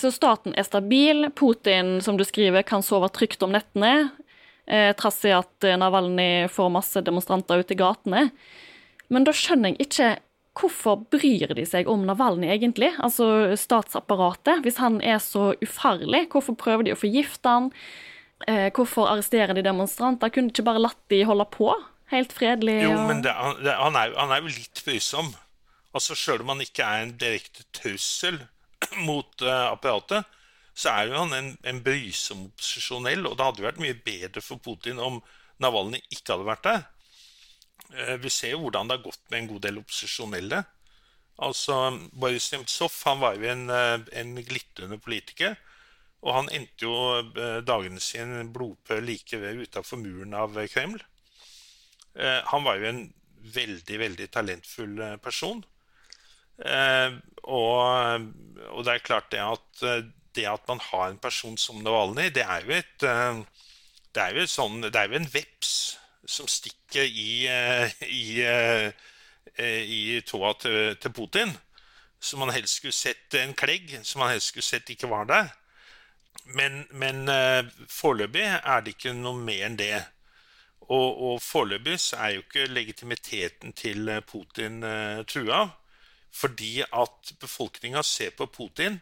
så 0.00 0.10
staten 0.12 0.56
er 0.58 0.66
stabil. 0.66 1.30
Putin, 1.36 2.00
som 2.04 2.18
du 2.18 2.24
skriver, 2.28 2.66
kan 2.66 2.84
sove 2.84 3.08
trygt 3.14 3.42
om 3.46 3.54
nettene. 3.54 4.10
Eh, 4.66 4.90
trass 4.98 5.22
i 5.24 5.32
at 5.34 5.64
eh, 5.66 5.78
Navalny 5.80 6.48
får 6.52 6.74
masse 6.74 7.04
demonstranter 7.06 7.62
ute 7.62 7.76
i 7.76 7.80
gatene. 7.80 8.26
Men 9.10 9.24
da 9.26 9.34
skjønner 9.34 9.72
jeg 9.72 9.88
ikke 9.88 10.10
hvorfor 10.58 11.04
bryr 11.12 11.52
de 11.56 11.64
seg 11.68 11.88
om 11.90 12.02
Navalny 12.08 12.48
egentlig? 12.50 12.90
Altså 13.02 13.54
statsapparatet. 13.58 14.62
Hvis 14.64 14.80
han 14.82 15.00
er 15.04 15.20
så 15.22 15.52
ufarlig, 15.62 16.26
hvorfor 16.32 16.56
prøver 16.58 16.88
de 16.88 16.94
å 16.94 16.98
forgifte 16.98 17.54
han? 17.54 17.70
Eh, 18.48 18.68
hvorfor 18.74 19.10
arresterer 19.10 19.54
de 19.56 19.64
demonstranter? 19.64 20.32
Kunne 20.32 20.50
de 20.50 20.56
ikke 20.56 20.66
bare 20.66 20.82
latt 20.82 21.00
de 21.12 21.22
holde 21.28 21.46
på? 21.52 21.70
Helt 22.10 22.34
fredelig? 22.34 22.80
Jo, 22.82 22.96
men 23.06 23.22
det, 23.22 23.34
det, 23.62 23.76
han, 23.78 23.96
er, 23.98 24.14
han 24.18 24.34
er 24.34 24.42
jo 24.42 24.52
litt 24.52 24.82
brysom. 24.86 25.30
Altså 25.94 26.16
Sjøl 26.18 26.44
om 26.44 26.54
han 26.54 26.64
ikke 26.64 26.86
er 26.86 27.04
en 27.04 27.16
direkte 27.18 27.66
trussel 27.76 28.40
mot 29.08 29.44
uh, 29.44 29.70
apparatet, 29.70 30.26
så 30.74 30.94
er 30.94 31.10
jo 31.10 31.18
han 31.18 31.34
en, 31.36 31.50
en 31.66 31.82
brysom 31.84 32.46
opposisjonell, 32.48 33.26
og 33.28 33.36
det 33.36 33.46
hadde 33.46 33.66
vært 33.66 33.82
mye 33.82 33.98
bedre 34.06 34.42
for 34.42 34.62
Putin 34.62 35.02
om 35.02 35.18
Navalny 35.60 36.00
ikke 36.08 36.32
hadde 36.34 36.48
vært 36.48 36.66
der. 36.66 36.84
Uh, 37.94 38.16
vi 38.22 38.32
ser 38.32 38.54
jo 38.54 38.64
hvordan 38.64 38.90
det 38.90 38.98
har 38.98 39.06
gått 39.08 39.24
med 39.30 39.42
en 39.42 39.50
god 39.54 39.64
del 39.66 39.80
opposisjonelle. 39.82 40.62
Altså, 41.40 41.76
Boris 42.12 42.50
Nemtsov 42.52 42.94
han 43.08 43.22
var 43.22 43.38
jo 43.38 43.48
en, 43.48 43.66
uh, 43.72 43.98
en 44.12 44.34
glitrende 44.38 45.00
politiker. 45.02 45.56
Og 46.20 46.34
han 46.36 46.50
endte 46.52 46.84
jo 46.84 46.92
dagene 47.64 47.96
sine 48.04 48.42
blodpøl 48.52 49.06
like 49.08 49.38
ved 49.40 49.62
utafor 49.64 49.96
muren 50.02 50.34
av 50.36 50.52
Kreml. 50.68 51.00
Han 52.52 52.66
var 52.66 52.76
jo 52.76 52.90
en 52.90 52.98
veldig, 53.54 53.96
veldig 54.02 54.26
talentfull 54.28 55.00
person. 55.24 55.62
Eh, 56.60 57.12
og, 57.48 58.26
og, 58.68 58.80
det 58.84 58.92
er 58.92 59.04
klart 59.04 59.30
det 59.32 59.40
at 59.40 59.84
eh, 59.86 60.02
det 60.36 60.44
at 60.46 60.66
man 60.68 60.82
har 60.90 61.08
en 61.08 61.20
person 61.20 61.56
som 61.58 61.80
Navalny, 61.82 62.28
det 62.34 62.44
er 62.44 62.66
jo 62.66 62.74
et 62.76 63.06
eh, 63.08 63.40
det 64.10 64.22
er 64.22 64.36
jo, 64.36 64.44
sånn, 64.50 64.82
det 64.82 64.98
er 64.98 65.08
jo 65.08 65.20
en 65.20 65.30
veps 65.30 65.72
som 66.26 66.48
stikker 66.48 67.04
i, 67.04 67.46
i, 68.06 68.24
i 69.60 70.20
tåa 70.26 70.52
til, 70.60 70.96
til, 71.00 71.12
Putin. 71.16 71.54
Som 72.20 72.44
man 72.44 72.52
helst 72.52 72.80
skulle 72.80 72.96
sett 72.96 73.34
en 73.40 73.54
klegg, 73.56 73.94
som 74.04 74.20
man 74.20 74.34
helst 74.34 74.52
skulle 74.52 74.66
sett 74.66 74.90
ikke 74.92 75.08
var 75.08 75.28
der. 75.30 75.52
Men, 76.56 76.82
men 76.90 77.24
foreløpig 77.88 78.44
er 78.44 78.82
det 78.84 78.96
ikke 78.96 79.14
noe 79.16 79.40
mer 79.40 79.66
enn 79.70 79.78
det. 79.80 79.94
Og, 80.90 81.08
og 81.24 81.36
foreløpig 81.42 81.96
er 82.18 82.34
jo 82.34 82.44
ikke 82.44 82.68
legitimiteten 82.68 83.72
til 83.72 84.10
Putin 84.28 84.82
trua. 85.30 85.62
Fordi 86.30 86.82
at 86.82 87.32
befolkninga 87.40 88.02
ser 88.02 88.36
på 88.36 88.46
Putin 88.46 89.00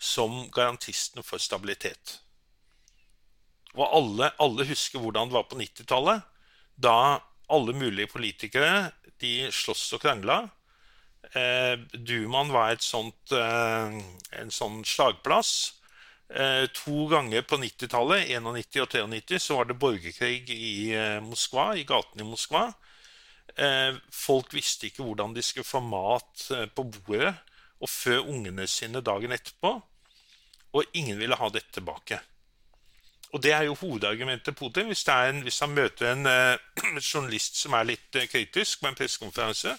som 0.00 0.50
garantisten 0.50 1.22
for 1.22 1.38
stabilitet. 1.38 2.20
Og 3.76 3.84
alle, 3.96 4.30
alle 4.40 4.66
husker 4.66 4.98
hvordan 4.98 5.28
det 5.28 5.36
var 5.36 5.46
på 5.50 5.58
90-tallet, 5.60 6.22
da 6.80 7.20
alle 7.50 7.74
mulige 7.76 8.10
politikere 8.10 8.90
de 9.20 9.50
sloss 9.52 9.90
og 9.96 10.02
krangla. 10.04 10.42
Eh, 11.36 11.76
Dumaen 11.92 12.52
var 12.54 12.76
sånt, 12.80 13.32
eh, 13.32 13.98
en 14.40 14.50
sånn 14.50 14.80
slagplass. 14.84 15.74
Eh, 16.30 16.66
to 16.72 17.08
ganger 17.10 17.42
på 17.42 17.58
90-tallet, 17.58 18.30
91 18.30 19.02
og 19.02 19.10
93, 19.10 19.38
så 19.38 19.56
var 19.58 19.66
det 19.66 19.78
borgerkrig 19.78 20.50
i 20.50 20.94
eh, 20.94 21.20
Moskva, 21.20 21.74
i 21.76 21.84
gatene 21.84 22.22
i 22.22 22.30
Moskva. 22.30 22.68
Eh, 23.56 23.94
folk 24.14 24.54
visste 24.54 24.86
ikke 24.86 25.02
hvordan 25.02 25.34
de 25.34 25.42
skulle 25.42 25.66
få 25.66 25.82
mat 25.82 26.46
eh, 26.54 26.66
på 26.70 26.86
bordet 26.86 27.34
og 27.80 27.90
fø 27.90 28.20
ungene 28.22 28.66
sine 28.70 29.02
dagen 29.02 29.34
etterpå. 29.34 29.74
Og 30.70 30.84
ingen 30.94 31.18
ville 31.18 31.34
ha 31.34 31.48
dette 31.50 31.74
tilbake. 31.74 32.20
Og 33.30 33.42
det 33.42 33.52
er 33.54 33.68
jo 33.68 33.76
hovedargumentet 33.78 34.56
Putin. 34.58 34.88
Hvis, 34.90 35.04
en, 35.08 35.42
hvis 35.46 35.60
han 35.62 35.74
møter 35.74 36.12
en 36.12 36.26
uh, 36.30 36.98
journalist 36.98 37.60
som 37.60 37.76
er 37.78 37.92
litt 37.92 38.18
uh, 38.18 38.26
kritisk 38.30 38.82
på 38.82 38.90
en 38.90 38.98
pressekonferanse, 38.98 39.76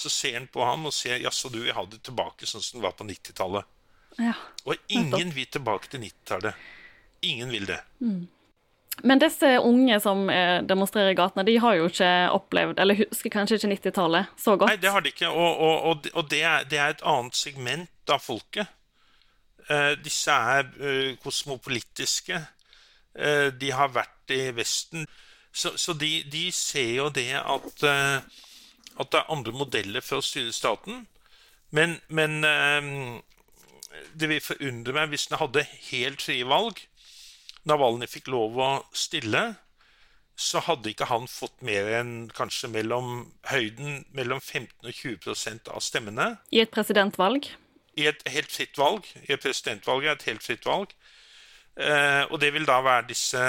så 0.00 0.12
ser 0.12 0.38
han 0.38 0.48
på 0.52 0.64
ham 0.64 0.86
og 0.88 0.96
sier 0.96 1.20
'jaså, 1.20 1.48
du 1.52 1.60
vil 1.60 1.76
ha 1.76 1.84
det 1.84 2.02
tilbake 2.02 2.48
sånn 2.48 2.64
som 2.64 2.80
det 2.80 2.86
var 2.88 2.96
på 2.96 3.04
90-tallet'. 3.04 3.76
Ja, 4.20 4.34
og 4.64 4.76
ingen 4.88 5.32
vil 5.34 5.46
tilbake 5.46 5.88
til 5.92 6.02
90-tallet. 6.04 6.54
Ingen 7.22 7.50
vil 7.52 7.66
det. 7.68 7.80
Mm. 8.00 8.28
Men 9.02 9.20
disse 9.20 9.58
unge 9.64 10.00
som 10.00 10.30
eh, 10.30 10.60
demonstrerer 10.66 11.14
i 11.14 11.16
gatene, 11.16 11.44
de 11.46 11.56
har 11.62 11.76
jo 11.78 11.86
ikke 11.88 12.10
opplevd, 12.36 12.80
eller 12.82 12.98
husker 13.00 13.32
kanskje 13.32 13.56
ikke 13.56 13.72
90-tallet 13.74 14.34
så 14.40 14.56
godt? 14.56 14.72
Nei, 14.72 14.80
det 14.82 14.92
har 14.92 15.04
de 15.04 15.12
ikke. 15.12 15.30
Og, 15.30 15.62
og, 15.64 16.10
og 16.12 16.30
det, 16.30 16.42
er, 16.42 16.66
det, 16.68 16.78
er, 16.78 16.96
et 16.96 17.04
annet 17.08 17.36
segment 17.38 18.12
av 18.12 18.20
folket. 18.24 18.68
Uh, 19.70 19.94
disse 20.02 20.34
er 20.34 20.68
uh, 20.80 21.14
kosmopolitiske. 21.22 22.40
Eh, 23.14 23.48
de 23.54 23.72
har 23.74 23.94
vært 23.94 24.34
i 24.34 24.42
Vesten. 24.56 25.06
Så, 25.52 25.74
så 25.80 25.94
de, 25.98 26.22
de, 26.30 26.44
ser 26.54 26.94
jo 26.94 27.08
det 27.10 27.32
at, 27.34 27.82
at, 27.82 29.08
det 29.10 29.18
er 29.18 29.32
andre 29.34 29.52
modeller 29.52 30.04
for 30.04 30.20
å 30.20 30.26
styre 30.26 30.54
staten. 30.54 31.08
Men, 31.74 31.96
men 32.06 32.38
det 34.14 34.28
vil 34.30 34.42
forundre 34.42 34.94
meg 34.94 35.10
hvis 35.10 35.26
den 35.30 35.40
hadde 35.42 35.66
helt 35.90 36.22
frie 36.22 36.46
valg. 36.46 36.78
Navalny 37.66 38.06
fikk 38.10 38.30
lov 38.30 38.58
å 38.62 38.70
stille 38.94 39.42
så 40.40 40.62
hadde 40.64 40.92
ikke 40.92 41.08
han 41.10 41.26
fått 41.28 41.60
mer 41.66 41.88
enn 41.98 42.12
kanskje 42.32 42.70
mellom 42.72 43.10
høyden 43.50 44.04
mellom 44.16 44.40
15 44.40 44.88
og 44.88 44.94
20% 44.96 45.68
av 45.68 45.84
stemmene. 45.84 46.28
I 46.54 46.62
et 46.64 46.72
presidentvalg? 46.72 47.50
I 48.00 48.06
et 48.08 48.22
helt 48.32 48.52
fritt 48.52 48.78
valg. 48.80 49.04
I 49.26 49.34
et 49.34 49.42
presidentvalg 49.42 50.06
er 50.06 50.14
et 50.14 50.28
helt 50.30 50.44
fritt 50.44 50.64
valg. 50.64 50.94
Eh, 51.80 52.24
og 52.28 52.40
det 52.40 52.50
vil 52.52 52.66
da 52.68 52.80
være 52.84 53.06
disse 53.08 53.40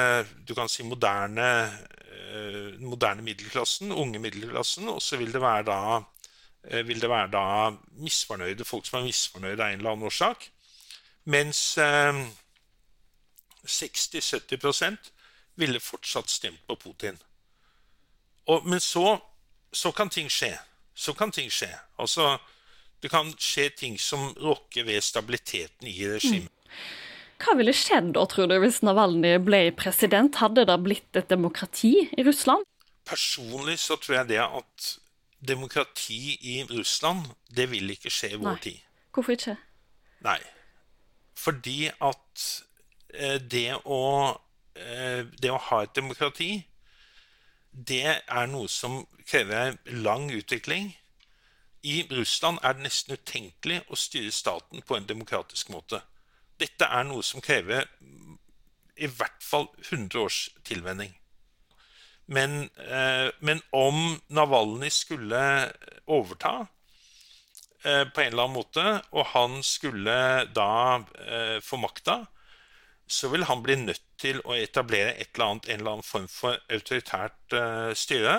du 0.47 0.53
kan 0.55 0.69
si 0.71 0.83
moderne, 0.87 1.47
eh, 2.07 2.79
moderne 2.79 3.21
middelklassen, 3.21 3.91
unge 3.91 4.19
middelklassen. 4.19 4.87
Og 4.89 5.01
så 5.01 5.17
vil 5.17 5.33
det 5.33 5.41
være 5.41 5.63
da 5.67 6.01
eh, 6.63 6.87
vil 6.87 7.01
det 7.01 7.09
være 7.09 7.31
da 7.31 7.71
misfornøyde 7.99 8.65
folk 8.65 8.85
som 8.87 8.99
er 8.99 9.09
misfornøyde 9.09 9.63
av 9.63 9.69
en 9.73 9.79
eller 9.79 9.91
annen 9.91 10.05
årsak. 10.07 10.49
Mens 11.25 11.77
60-70% 13.67 15.11
ville 15.55 15.79
fortsatt 15.79 16.29
stemt 16.29 16.67
på 16.67 16.75
Putin. 16.75 17.19
Og, 18.47 18.67
men 18.67 18.79
så, 18.79 19.19
så, 19.73 19.91
kan 19.91 20.09
ting 20.09 20.31
skje. 20.31 20.57
Så 20.95 21.13
kan 21.13 21.31
ting 21.31 21.51
skje. 21.51 21.69
Altså, 21.99 22.37
det 23.03 23.11
kan 23.11 23.33
skje 23.37 23.69
ting 23.69 23.99
som 23.99 24.33
rokker 24.33 24.83
ved 24.83 25.01
stabiliteten 25.01 25.87
i 25.87 26.07
regimet. 26.07 26.49
Mm. 26.49 27.10
Hva 27.41 27.55
ville 27.57 27.73
skjedd 27.75 28.13
da, 28.17 28.25
tror 28.29 28.49
du, 28.51 28.57
hvis 28.61 28.81
Navalny 28.85 29.35
ble 29.41 29.63
president? 29.77 30.37
Hadde 30.41 30.67
det 30.69 30.77
blitt 30.83 31.17
et 31.17 31.29
demokrati 31.31 31.93
i 32.05 32.25
Russland? 32.27 32.67
Personlig 33.09 33.79
så 33.81 33.97
tror 33.97 34.21
jeg 34.21 34.31
det 34.35 34.41
at 34.45 34.91
demokrati 35.41 36.37
i 36.37 36.61
Russland, 36.69 37.31
det 37.49 37.71
vil 37.71 37.89
ikke 37.95 38.13
skje 38.13 38.35
i 38.35 38.37
vår 38.37 38.51
Nei. 38.51 38.61
tid. 38.61 38.85
Hvorfor 39.15 39.33
ikke? 39.35 39.57
Nei. 40.27 40.37
Fordi 41.41 41.79
at 41.89 42.45
eh, 43.17 43.39
det 43.41 43.79
å 43.81 44.01
Eh, 44.75 45.25
det 45.41 45.51
å 45.51 45.59
ha 45.69 45.81
et 45.83 45.95
demokrati, 45.95 46.63
det 47.71 48.05
er 48.07 48.49
noe 48.51 48.69
som 48.71 49.01
krever 49.27 49.77
lang 50.03 50.29
utvikling. 50.31 50.93
I 51.83 52.03
Russland 52.11 52.61
er 52.63 52.77
det 52.77 52.85
nesten 52.85 53.17
utenkelig 53.17 53.81
å 53.89 53.97
styre 53.97 54.31
staten 54.31 54.83
på 54.85 54.95
en 54.97 55.07
demokratisk 55.09 55.71
måte. 55.73 56.01
Dette 56.61 56.85
er 56.85 57.07
noe 57.09 57.25
som 57.25 57.41
krever 57.41 57.87
i 59.01 59.09
hvert 59.09 59.41
fall 59.41 59.67
100 59.87 60.19
års 60.21 60.41
tilvenning. 60.67 61.15
Men, 62.31 62.69
eh, 62.77 63.31
men 63.39 63.63
om 63.73 64.21
Navalny 64.29 64.91
skulle 64.93 65.41
overta 66.05 66.67
eh, 67.83 68.05
på 68.05 68.21
en 68.21 68.27
eller 68.27 68.43
annen 68.45 68.59
måte, 68.59 68.85
og 69.11 69.25
han 69.33 69.57
skulle 69.65 70.45
da 70.53 71.01
få 71.65 71.81
makta, 71.81 72.21
så 73.09 73.27
vil 73.33 73.43
han 73.49 73.63
bli 73.65 73.75
nødt 73.81 74.03
til 74.21 74.39
å 74.45 74.53
etablere 74.55 75.15
et 75.17 75.33
eller 75.33 75.47
annet, 75.49 75.69
en 75.69 75.79
eller 75.79 75.95
annen 75.97 76.07
form 76.07 76.29
for 76.31 76.61
autoritært 76.69 77.55
styre. 77.97 78.35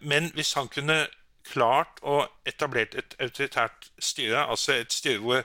Men 0.00 0.30
hvis 0.34 0.54
han 0.56 0.70
kunne 0.72 1.04
klart 1.46 2.00
å 2.02 2.24
etablere 2.48 2.98
et 2.98 3.14
autoritært 3.20 3.90
styre, 4.02 4.46
altså 4.48 4.80
et 4.80 4.94
styre 4.94 5.22
hvor 5.22 5.44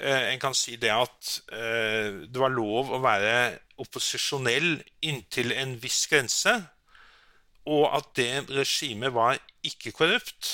en 0.00 0.40
kan 0.40 0.54
si 0.56 0.76
det 0.80 0.92
at 0.94 1.30
det 1.52 2.40
var 2.40 2.52
lov 2.54 2.92
å 2.94 3.00
være 3.04 3.58
opposisjonell 3.80 4.78
inntil 5.04 5.52
en 5.52 5.74
viss 5.82 6.06
grense, 6.08 6.54
og 7.68 7.84
at 7.96 8.10
det 8.16 8.30
regimet 8.48 9.12
var 9.12 9.38
ikke 9.66 9.92
korrupt, 9.92 10.50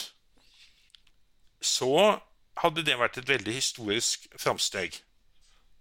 så 1.62 2.18
hadde 2.62 2.84
det 2.86 2.98
vært 2.98 3.18
et 3.20 3.28
veldig 3.28 3.54
historisk 3.54 4.26
framsteg. 4.38 4.98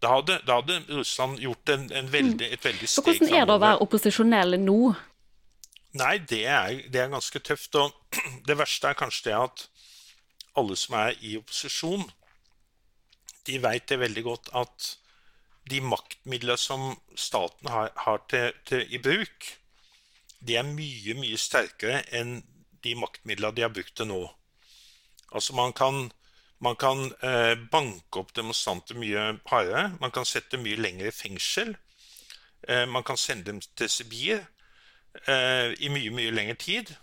Da 0.04 0.18
hadde, 0.18 0.40
da 0.48 0.60
hadde 0.60 0.82
Russland 0.90 1.40
gjort 1.40 1.72
en, 1.72 1.88
en 1.94 2.12
veldig, 2.12 2.50
et 2.52 2.66
veldig 2.66 2.90
steg 2.90 3.06
framover. 3.06 3.20
Hvordan 3.20 3.42
er 3.42 3.46
det 3.46 3.56
å 3.56 3.64
være 3.64 3.86
opposisjonell 3.86 4.58
nå? 4.62 4.80
Nei, 5.96 6.18
det 6.30 6.44
er, 6.52 6.82
det 6.92 7.02
er, 7.02 7.14
ganske 7.14 7.40
tøft. 7.40 7.78
Og 7.80 8.20
det 8.48 8.58
verste 8.60 8.92
er 8.92 9.00
kanskje 9.00 9.30
det 9.30 9.38
at 9.40 9.66
alle 10.60 10.78
som 10.80 10.98
er 11.00 11.16
i 11.24 11.38
opposisjon, 11.40 12.04
de 13.46 13.60
veit 13.62 13.88
det 13.90 14.00
veldig 14.02 14.24
godt 14.26 14.52
at 14.58 14.90
de 15.70 15.82
maktmidler 15.82 16.60
som 16.62 16.92
staten 17.18 17.70
har, 17.74 17.92
har 17.96 18.22
til, 18.30 18.52
til, 18.66 18.84
i 18.94 19.02
bruk, 19.02 19.48
de 20.46 20.58
er 20.60 20.68
mye, 20.68 21.16
mye 21.18 21.38
sterkere 21.42 22.04
enn 22.14 22.38
de 22.86 22.94
maktmidler 23.00 23.56
de 23.56 23.66
har 23.66 23.74
brukt 23.74 23.96
til 23.98 24.10
nå. 24.12 24.22
Altså 25.34 25.56
man 25.58 25.74
kan 25.74 26.08
man 26.66 26.78
kan 26.80 27.12
eh, 27.22 27.54
banke 27.72 28.22
opp 28.22 28.32
demonstranter 28.34 28.96
mye 28.98 29.24
hardere. 29.50 29.90
Man 30.00 30.14
kan 30.16 30.26
sette 30.26 30.58
mye 30.58 30.80
lenger 30.80 31.10
i 31.10 31.14
fengsel. 31.14 31.76
Eh, 32.68 32.86
man 32.90 33.04
kan 33.04 33.20
sende 33.20 33.52
dem 33.52 33.60
til 33.76 33.92
Sibir 33.92 34.40
eh, 35.28 35.74
i 35.76 35.92
mye, 35.92 36.14
mye 36.16 36.32
lengre 36.34 36.56
tid. 36.62 36.94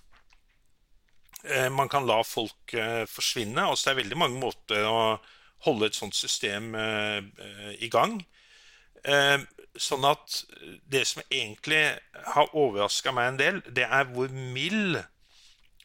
Eh, 1.45 1.69
man 1.71 1.91
kan 1.93 2.09
la 2.09 2.23
folk 2.25 2.75
eh, 2.75 3.05
forsvinne. 3.11 3.69
Altså, 3.69 3.91
det 3.91 3.93
er 3.93 4.01
veldig 4.03 4.21
mange 4.25 4.41
måter 4.41 4.89
å 4.89 4.99
holde 5.67 5.89
et 5.89 5.99
sånt 5.99 6.17
system 6.17 6.75
eh, 6.75 7.23
i 7.79 7.91
gang. 7.93 8.23
sånn 9.83 10.05
at 10.07 10.37
det 10.87 11.01
som 11.11 11.25
egentlig 11.25 11.81
har 12.35 12.53
overraska 12.55 13.11
meg 13.11 13.31
en 13.33 13.39
del, 13.41 13.57
det 13.67 13.83
er 13.83 14.05
hvor 14.13 14.31
mild 14.31 15.01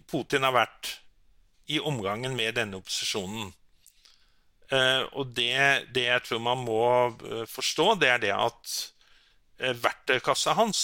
Putin 0.05 0.45
har 0.45 0.53
vært 0.53 0.91
i 1.65 1.79
omgangen 1.79 2.35
med 2.37 2.59
denne 2.59 2.77
opposisjonen. 2.77 3.49
Og 5.17 5.33
det, 5.33 5.87
det, 5.95 6.03
jeg 6.11 6.23
tror 6.27 6.43
man 6.45 6.61
må 6.61 6.83
forstå, 7.49 7.87
det 7.97 8.11
er 8.11 8.21
det 8.21 8.35
at 8.35 8.75
verktøykassa 9.81 10.53
hans, 10.61 10.83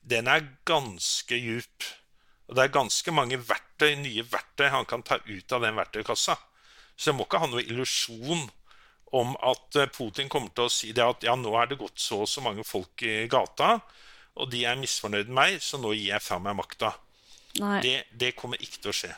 den 0.00 0.28
er 0.28 0.46
ganske 0.68 1.36
djup. 1.36 1.88
Og 2.48 2.56
det 2.56 2.64
er 2.64 2.74
ganske 2.74 3.12
mange 3.14 3.38
verktøy, 3.46 3.94
nye 4.00 4.24
verktøy 4.26 4.70
han 4.72 4.86
kan 4.88 5.04
ta 5.06 5.20
ut 5.22 5.52
av 5.54 5.62
den 5.62 5.76
verktøykassa. 5.78 6.36
Så 7.00 7.10
jeg 7.10 7.16
må 7.16 7.24
ikke 7.24 7.40
ha 7.40 7.48
noe 7.48 7.64
illusjon 7.64 8.42
om 9.16 9.32
at 9.42 9.78
Putin 9.94 10.28
kommer 10.30 10.52
til 10.54 10.68
å 10.68 10.72
si 10.72 10.92
det 10.94 11.02
at 11.02 11.24
ja, 11.26 11.32
nå 11.38 11.54
er 11.58 11.70
det 11.70 11.80
gått 11.80 11.98
så 11.98 12.20
og 12.22 12.28
så 12.30 12.44
mange 12.44 12.62
folk 12.66 13.02
i 13.02 13.24
gata, 13.30 13.78
og 14.38 14.50
de 14.52 14.62
er 14.68 14.78
misfornøyd 14.78 15.30
med 15.30 15.38
meg, 15.38 15.56
så 15.64 15.80
nå 15.80 15.94
gir 15.96 16.12
jeg 16.12 16.22
fra 16.22 16.38
meg 16.42 16.58
makta. 16.60 16.92
Det, 17.56 17.96
det 18.14 18.34
kommer 18.38 18.60
ikke 18.62 18.84
til 18.84 18.92
å 18.92 18.96
skje. 19.00 19.14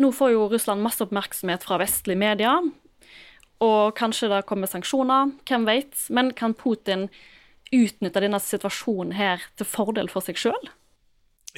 Nå 0.00 0.12
får 0.14 0.32
jo 0.32 0.46
Russland 0.52 0.82
masse 0.84 1.02
oppmerksomhet 1.04 1.66
fra 1.66 1.80
vestlige 1.82 2.22
medier, 2.22 2.70
og 3.60 3.92
kanskje 3.98 4.30
det 4.32 4.44
kommer 4.48 4.70
sanksjoner, 4.70 5.34
hvem 5.48 5.66
vet. 5.68 5.98
Men 6.08 6.32
kan 6.32 6.54
Putin 6.56 7.08
utnytte 7.74 8.22
denne 8.22 8.40
situasjonen 8.40 9.12
her 9.18 9.44
til 9.58 9.68
fordel 9.68 10.08
for 10.10 10.24
seg 10.24 10.40
sjøl? 10.40 10.70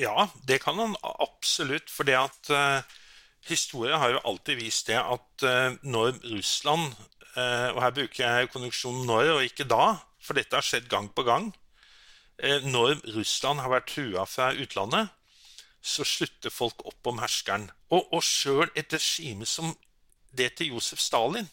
Ja, 0.01 0.27
det 0.49 0.63
kan 0.65 0.81
han 0.81 0.97
absolutt. 1.05 1.93
For 1.93 2.09
det 2.09 2.19
at 2.19 2.51
uh, 3.45 3.49
historie 3.49 3.99
har 3.99 4.15
jo 4.15 4.23
alltid 4.25 4.61
vist 4.61 4.87
det 4.91 4.99
at 5.01 5.47
uh, 5.47 5.75
når 5.83 6.19
Russland 6.33 6.93
uh, 7.37 7.69
Og 7.75 7.83
her 7.83 7.95
bruker 7.97 8.23
jeg 8.25 8.51
konjunksjonen 8.53 9.07
'når' 9.07 9.35
og 9.37 9.45
ikke 9.45 9.65
'da', 9.65 9.99
for 10.23 10.35
dette 10.35 10.57
har 10.57 10.63
skjedd 10.63 10.89
gang 10.89 11.11
på 11.15 11.23
gang. 11.23 11.53
når 12.43 12.99
Russland 13.15 13.61
har 13.61 13.71
vært 13.71 13.87
trua 13.87 14.25
fra 14.27 14.53
utlandet, 14.53 15.09
så 15.83 16.05
slutter 16.05 16.51
folk 16.51 16.83
opp 16.87 17.07
om 17.07 17.19
herskeren. 17.19 17.71
Og, 17.91 18.13
og 18.13 18.23
sjøl 18.23 18.71
et 18.75 18.93
regime 18.93 19.47
som 19.47 19.77
det 20.37 20.55
til 20.57 20.73
Josef 20.73 20.99
Stalin. 20.99 21.49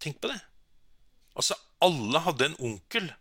Tenk 0.00 0.20
på 0.22 0.28
det. 0.28 0.40
Altså, 1.36 1.54
alle 1.82 2.22
hadde 2.24 2.46
en 2.46 2.58
onkel 2.58 3.12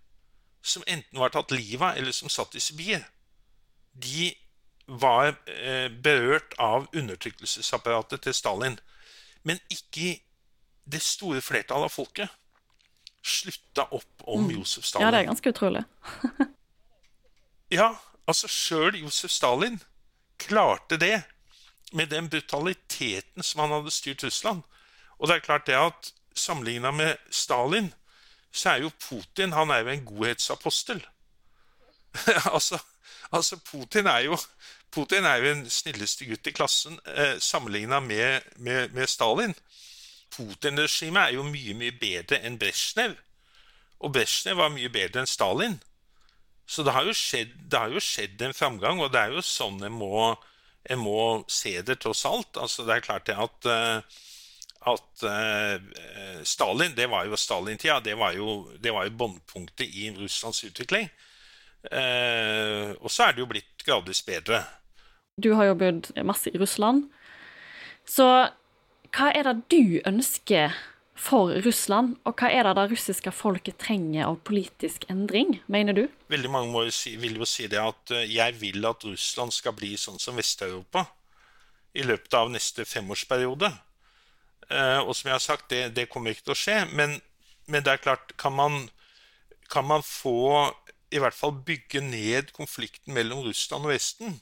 som 0.61 0.85
enten 0.87 1.19
var 1.19 1.33
tatt 1.33 1.53
livet 1.53 1.81
av, 1.81 1.97
eller 1.97 2.15
som 2.15 2.29
satt 2.29 2.55
i 2.57 2.61
Sibir. 2.63 3.03
De 3.93 4.31
var 4.87 5.35
eh, 5.51 5.91
berørt 5.91 6.55
av 6.59 6.87
undertrykkelsesapparatet 6.95 8.23
til 8.23 8.33
Stalin. 8.33 8.79
Men 9.43 9.59
ikke 9.73 10.17
det 10.87 11.01
store 11.03 11.41
flertallet 11.43 11.91
av 11.91 11.93
folket 11.93 12.31
slutta 13.27 13.89
opp 13.91 14.23
om 14.23 14.45
mm. 14.47 14.53
Josef 14.55 14.85
Stalin. 14.87 15.05
Ja, 15.05 15.11
det 15.11 15.19
er 15.19 15.27
ganske 15.27 15.51
utrolig. 15.51 15.83
ja, 17.79 17.89
Altså, 18.27 18.49
sjøl 18.51 18.97
Josef 18.99 19.31
Stalin 19.31 19.79
klarte 20.39 20.97
det 20.99 21.21
med 21.95 22.11
den 22.11 22.27
brutaliteten 22.29 23.43
som 23.43 23.63
han 23.63 23.77
hadde 23.77 23.93
styrt 23.95 24.25
Russland. 24.27 24.65
Og 25.17 25.29
det 25.29 25.37
er 25.37 25.45
klart 25.45 25.67
det 25.69 25.77
at 25.79 26.11
sammenligna 26.35 26.91
med 26.91 27.15
Stalin, 27.31 27.93
så 28.51 28.73
er 28.73 28.83
jo 28.83 28.91
Putin 28.99 29.55
han 29.55 29.71
er 29.71 29.85
jo 29.85 29.93
en 29.93 30.05
godhetsapostel. 30.05 30.99
altså, 32.55 32.79
altså, 33.31 33.59
Putin 33.71 34.07
er 34.07 34.27
jo 34.27 34.37
Putin 34.91 35.25
er 35.27 35.41
jo 35.41 35.49
den 35.51 35.65
snilleste 35.69 36.25
gutt 36.25 36.47
i 36.47 36.53
klassen 36.55 36.99
eh, 37.11 37.37
sammenligna 37.43 37.99
med, 37.99 38.45
med, 38.55 38.93
med, 38.95 39.09
Stalin. 39.09 39.55
Putin-regimet 40.33 41.23
er 41.23 41.35
jo 41.37 41.45
mye, 41.47 41.75
mye 41.77 41.95
bedre 41.99 42.39
enn 42.45 42.57
Brezjnev. 42.59 43.17
Og 43.99 44.13
Brezjnev 44.15 44.59
var 44.61 44.73
mye 44.73 44.91
bedre 44.93 45.23
enn 45.23 45.29
Stalin. 45.29 45.77
Så 46.67 46.83
det 46.83 46.93
har, 46.95 47.07
skjedd, 47.15 47.53
det 47.71 47.79
har, 47.79 47.91
jo 47.95 48.03
skjedd, 48.03 48.41
en 48.43 48.55
framgang, 48.55 48.99
og 48.99 49.13
det 49.13 49.21
er 49.21 49.35
jo 49.37 49.43
sånn 49.45 49.79
en 49.87 49.93
må, 49.95 50.33
en 50.91 50.99
må 50.99 51.19
se 51.47 51.77
det, 51.79 51.95
tross 52.03 52.25
alt. 52.27 52.59
Altså, 52.59 52.83
det 52.87 52.97
er 52.97 53.05
klart 53.05 53.29
det 53.29 53.37
at, 53.39 53.69
eh, 53.71 54.17
at 54.91 55.23
uh, 55.23 56.43
Stalin, 56.47 56.95
det 56.95 57.07
var 57.11 57.27
jo 57.27 57.39
Stalin-tida. 57.39 58.01
Det 58.03 58.17
var 58.19 58.35
jo, 58.35 58.59
det 58.83 58.91
jo 58.91 59.15
båndpunktet 59.19 59.87
i 59.87 60.11
Russlands 60.15 60.63
utvikling. 60.67 61.07
Uh, 61.87 62.91
og 62.99 63.11
så 63.13 63.27
er 63.27 63.35
det 63.35 63.43
jo 63.45 63.49
blitt 63.51 63.76
gradvis 63.87 64.21
bedre. 64.27 64.65
Du 65.37 65.53
har 65.57 65.69
jo 65.69 65.79
bodd 65.79 66.11
masse 66.25 66.51
i 66.51 66.59
Russland. 66.59 67.07
Så 68.07 68.27
hva 69.15 69.31
er 69.33 69.47
det 69.47 69.57
du 69.71 69.99
ønsker 70.07 70.75
for 71.17 71.49
Russland, 71.65 72.15
og 72.29 72.37
hva 72.37 72.49
er 72.53 72.67
det 72.67 72.75
det 72.77 72.85
russiske 72.91 73.31
folket 73.33 73.79
trenger 73.81 74.27
av 74.27 74.37
politisk 74.45 75.07
endring, 75.09 75.57
mener 75.65 75.97
du? 75.97 76.03
Veldig 76.29 76.51
mange 76.53 76.83
si, 76.93 77.15
vil 77.17 77.39
jo 77.41 77.47
si 77.49 77.65
det 77.71 77.79
at 77.81 78.13
eh, 78.13 78.27
jeg 78.29 78.57
vil 78.61 78.85
at 78.85 79.05
Russland 79.07 79.55
skal 79.55 79.73
bli 79.77 79.95
sånn 79.97 80.21
som 80.21 80.37
Vest-Europa 80.37 81.07
i 81.97 82.05
løpet 82.05 82.37
av 82.37 82.51
neste 82.53 82.85
femårsperiode. 82.85 83.71
Eh, 84.69 84.99
og 84.99 85.15
som 85.15 85.31
jeg 85.31 85.35
har 85.39 85.43
sagt, 85.43 85.69
det, 85.73 85.95
det 85.97 86.09
kommer 86.11 86.35
ikke 86.35 86.49
til 86.49 86.55
å 86.55 86.59
skje. 86.61 86.77
Men, 86.93 87.17
men, 87.65 87.81
det 87.81 87.95
er 87.95 88.03
klart, 88.03 88.35
kan 88.37 88.53
man, 88.53 88.83
kan 89.73 89.87
man 89.89 90.05
få 90.05 90.67
i 91.11 91.21
hvert 91.23 91.35
fall 91.35 91.55
bygge 91.65 92.01
ned 92.03 92.51
konflikten 92.55 93.13
mellom 93.15 93.45
Russland 93.45 93.87
og 93.87 93.93
Vesten, 93.93 94.39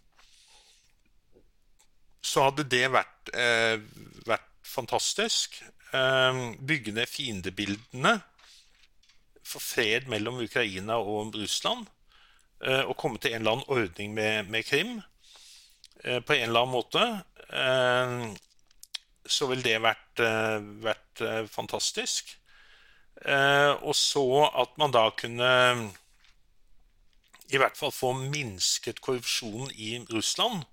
så 2.26 2.48
hadde 2.48 2.66
det 2.70 2.88
vært, 2.90 3.30
eh, 3.34 3.78
vært 4.26 4.50
fantastisk. 4.66 5.62
Eh, 5.94 6.40
bygge 6.58 6.92
ned 6.92 7.06
fiendebildene 7.06 8.16
for 9.46 9.62
fred 9.62 10.10
mellom 10.10 10.42
Ukraina 10.42 10.98
og 10.98 11.36
Russland. 11.36 11.86
Eh, 12.64 12.82
og 12.88 12.96
komme 12.98 13.20
til 13.20 13.34
en 13.34 13.44
eller 13.44 13.58
annen 13.58 13.70
ordning 13.72 14.14
med, 14.16 14.48
med 14.50 14.64
Krim 14.66 15.02
eh, 16.04 16.22
på 16.24 16.34
en 16.34 16.48
eller 16.48 16.64
annen 16.64 16.74
måte. 16.74 17.04
Ehm, 17.54 18.32
så 19.26 19.50
ville 19.50 19.66
det 19.66 19.82
vært, 19.84 20.22
eh, 20.24 20.58
vært 20.86 21.24
fantastisk. 21.52 22.36
Og 23.26 23.94
så 23.96 24.26
at 24.60 24.74
man 24.78 24.92
da 24.92 25.06
kunne 25.16 25.50
i 27.54 27.60
hvert 27.62 27.78
fall 27.78 27.94
få 27.94 28.14
minsket 28.18 29.02
korrupsjonen 29.06 29.72
i 29.76 30.00
Russland 30.10 30.64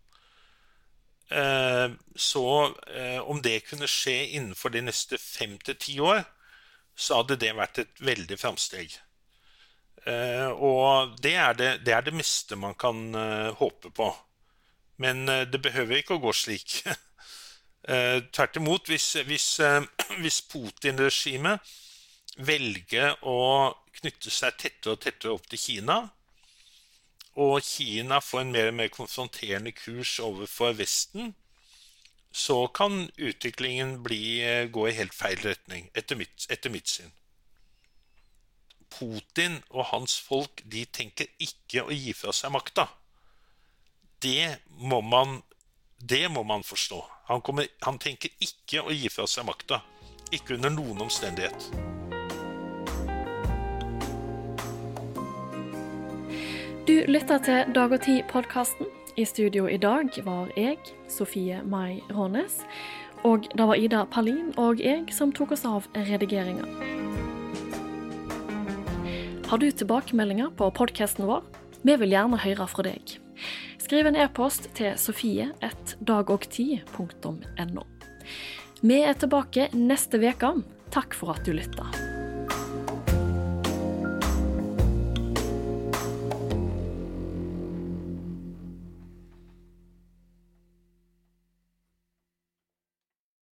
Eh, 1.33 1.91
så 2.15 2.75
eh, 2.97 3.19
om 3.19 3.43
det 3.43 3.61
kunne 3.61 3.89
skje 3.89 4.15
innenfor 4.37 4.73
de 4.75 4.83
neste 4.85 5.19
fem 5.19 5.57
til 5.65 5.79
ti 5.81 5.97
år, 6.01 6.25
så 6.97 7.23
hadde 7.23 7.39
det 7.41 7.55
vært 7.57 7.81
et 7.81 8.03
veldig 8.05 8.39
framsteg. 8.41 8.99
Eh, 10.05 10.51
og 10.53 11.17
det 11.25 11.35
er 11.41 11.57
det, 11.57 11.71
det 11.87 11.95
er 11.97 12.05
det, 12.05 12.15
meste 12.17 12.59
man 12.59 12.75
kan 12.75 13.15
håpe 13.57 13.93
på. 13.95 14.11
Men 15.01 15.25
det 15.27 15.59
behøver 15.63 15.99
ikke 15.99 16.19
å 16.19 16.23
gå 16.23 16.33
slik. 16.37 16.83
Tvert 18.35 18.59
imot, 18.61 18.87
hvis, 18.93 19.09
hvis, 19.27 19.47
hvis 20.23 20.43
Putin-regimet 20.53 21.73
velger 22.45 23.17
å 23.27 23.73
knytte 23.99 24.31
seg 24.31 24.59
tettere 24.61 24.95
og 24.95 25.01
tettere 25.03 25.33
opp 25.35 25.49
til 25.51 25.59
Kina, 25.59 25.97
og 27.35 27.62
Kina 27.64 28.21
får 28.21 28.40
en 28.40 28.53
mer 28.53 28.68
og 28.68 28.75
mer 28.77 28.90
konfronterende 28.92 29.73
kurs 29.73 30.18
overfor 30.21 30.75
Vesten, 30.77 31.35
så 32.33 32.66
kan 32.66 33.11
utviklingen 33.18 34.03
bli, 34.03 34.40
eh, 34.40 34.68
gå 34.68 34.88
i 34.88 34.97
helt 34.97 35.14
feil 35.14 35.37
retning, 35.45 35.90
etter 35.95 36.16
mitt, 36.16 36.47
etter 36.51 36.71
mitt 36.71 36.88
syn. 36.88 37.12
Putin 38.92 39.62
og 39.71 39.87
hans 39.92 40.18
folk 40.21 40.62
de 40.64 40.85
tenker 40.85 41.27
ikke 41.40 41.85
å 41.85 41.92
gi 41.92 42.12
fra 42.12 42.33
seg 42.33 42.53
makta. 42.53 42.88
Det 44.21 44.59
må 44.68 45.01
man, 45.01 45.42
det 45.99 46.29
må 46.31 46.42
man 46.42 46.62
forstå. 46.62 47.01
Han, 47.29 47.40
kommer, 47.40 47.68
han 47.83 47.99
tenker 47.99 48.31
ikke 48.40 48.85
å 48.85 48.92
gi 48.92 49.09
fra 49.09 49.27
seg 49.27 49.49
makta. 49.49 49.81
Ikke 50.33 50.55
under 50.55 50.71
noen 50.71 51.01
omstendighet. 51.01 52.12
Du 56.93 56.99
lytter 57.09 57.39
til 57.41 57.71
Dag 57.73 57.89
og 57.95 58.03
Tid-podkasten. 58.05 58.85
I 59.17 59.25
studio 59.25 59.65
i 59.65 59.81
dag 59.81 60.13
var 60.27 60.51
jeg, 60.61 60.77
Sofie 61.09 61.63
Mai 61.65 62.05
Rånes. 62.13 62.61
Og 63.25 63.49
det 63.57 63.65
var 63.71 63.81
Ida 63.81 64.05
Palin 64.13 64.53
og 64.61 64.77
jeg 64.77 65.09
som 65.17 65.33
tok 65.33 65.57
oss 65.57 65.65
av 65.65 65.89
redigeringa. 65.97 66.69
Har 69.49 69.57
du 69.65 69.73
tilbakemeldinger 69.73 70.53
på 70.53 70.69
podkasten 70.77 71.25
vår? 71.33 71.41
Vi 71.81 71.97
vil 72.05 72.13
gjerne 72.13 72.37
høre 72.45 72.69
fra 72.69 72.85
deg. 72.85 73.17
Skriv 73.81 74.13
en 74.13 74.21
e-post 74.27 74.69
til 74.77 74.93
sofie1dagogti.no. 75.01 77.83
Vi 78.85 79.01
er 79.01 79.17
tilbake 79.17 79.73
neste 79.73 80.21
uke. 80.21 80.61
Takk 80.93 81.17
for 81.17 81.33
at 81.33 81.41
du 81.49 81.57
lytta. 81.57 82.02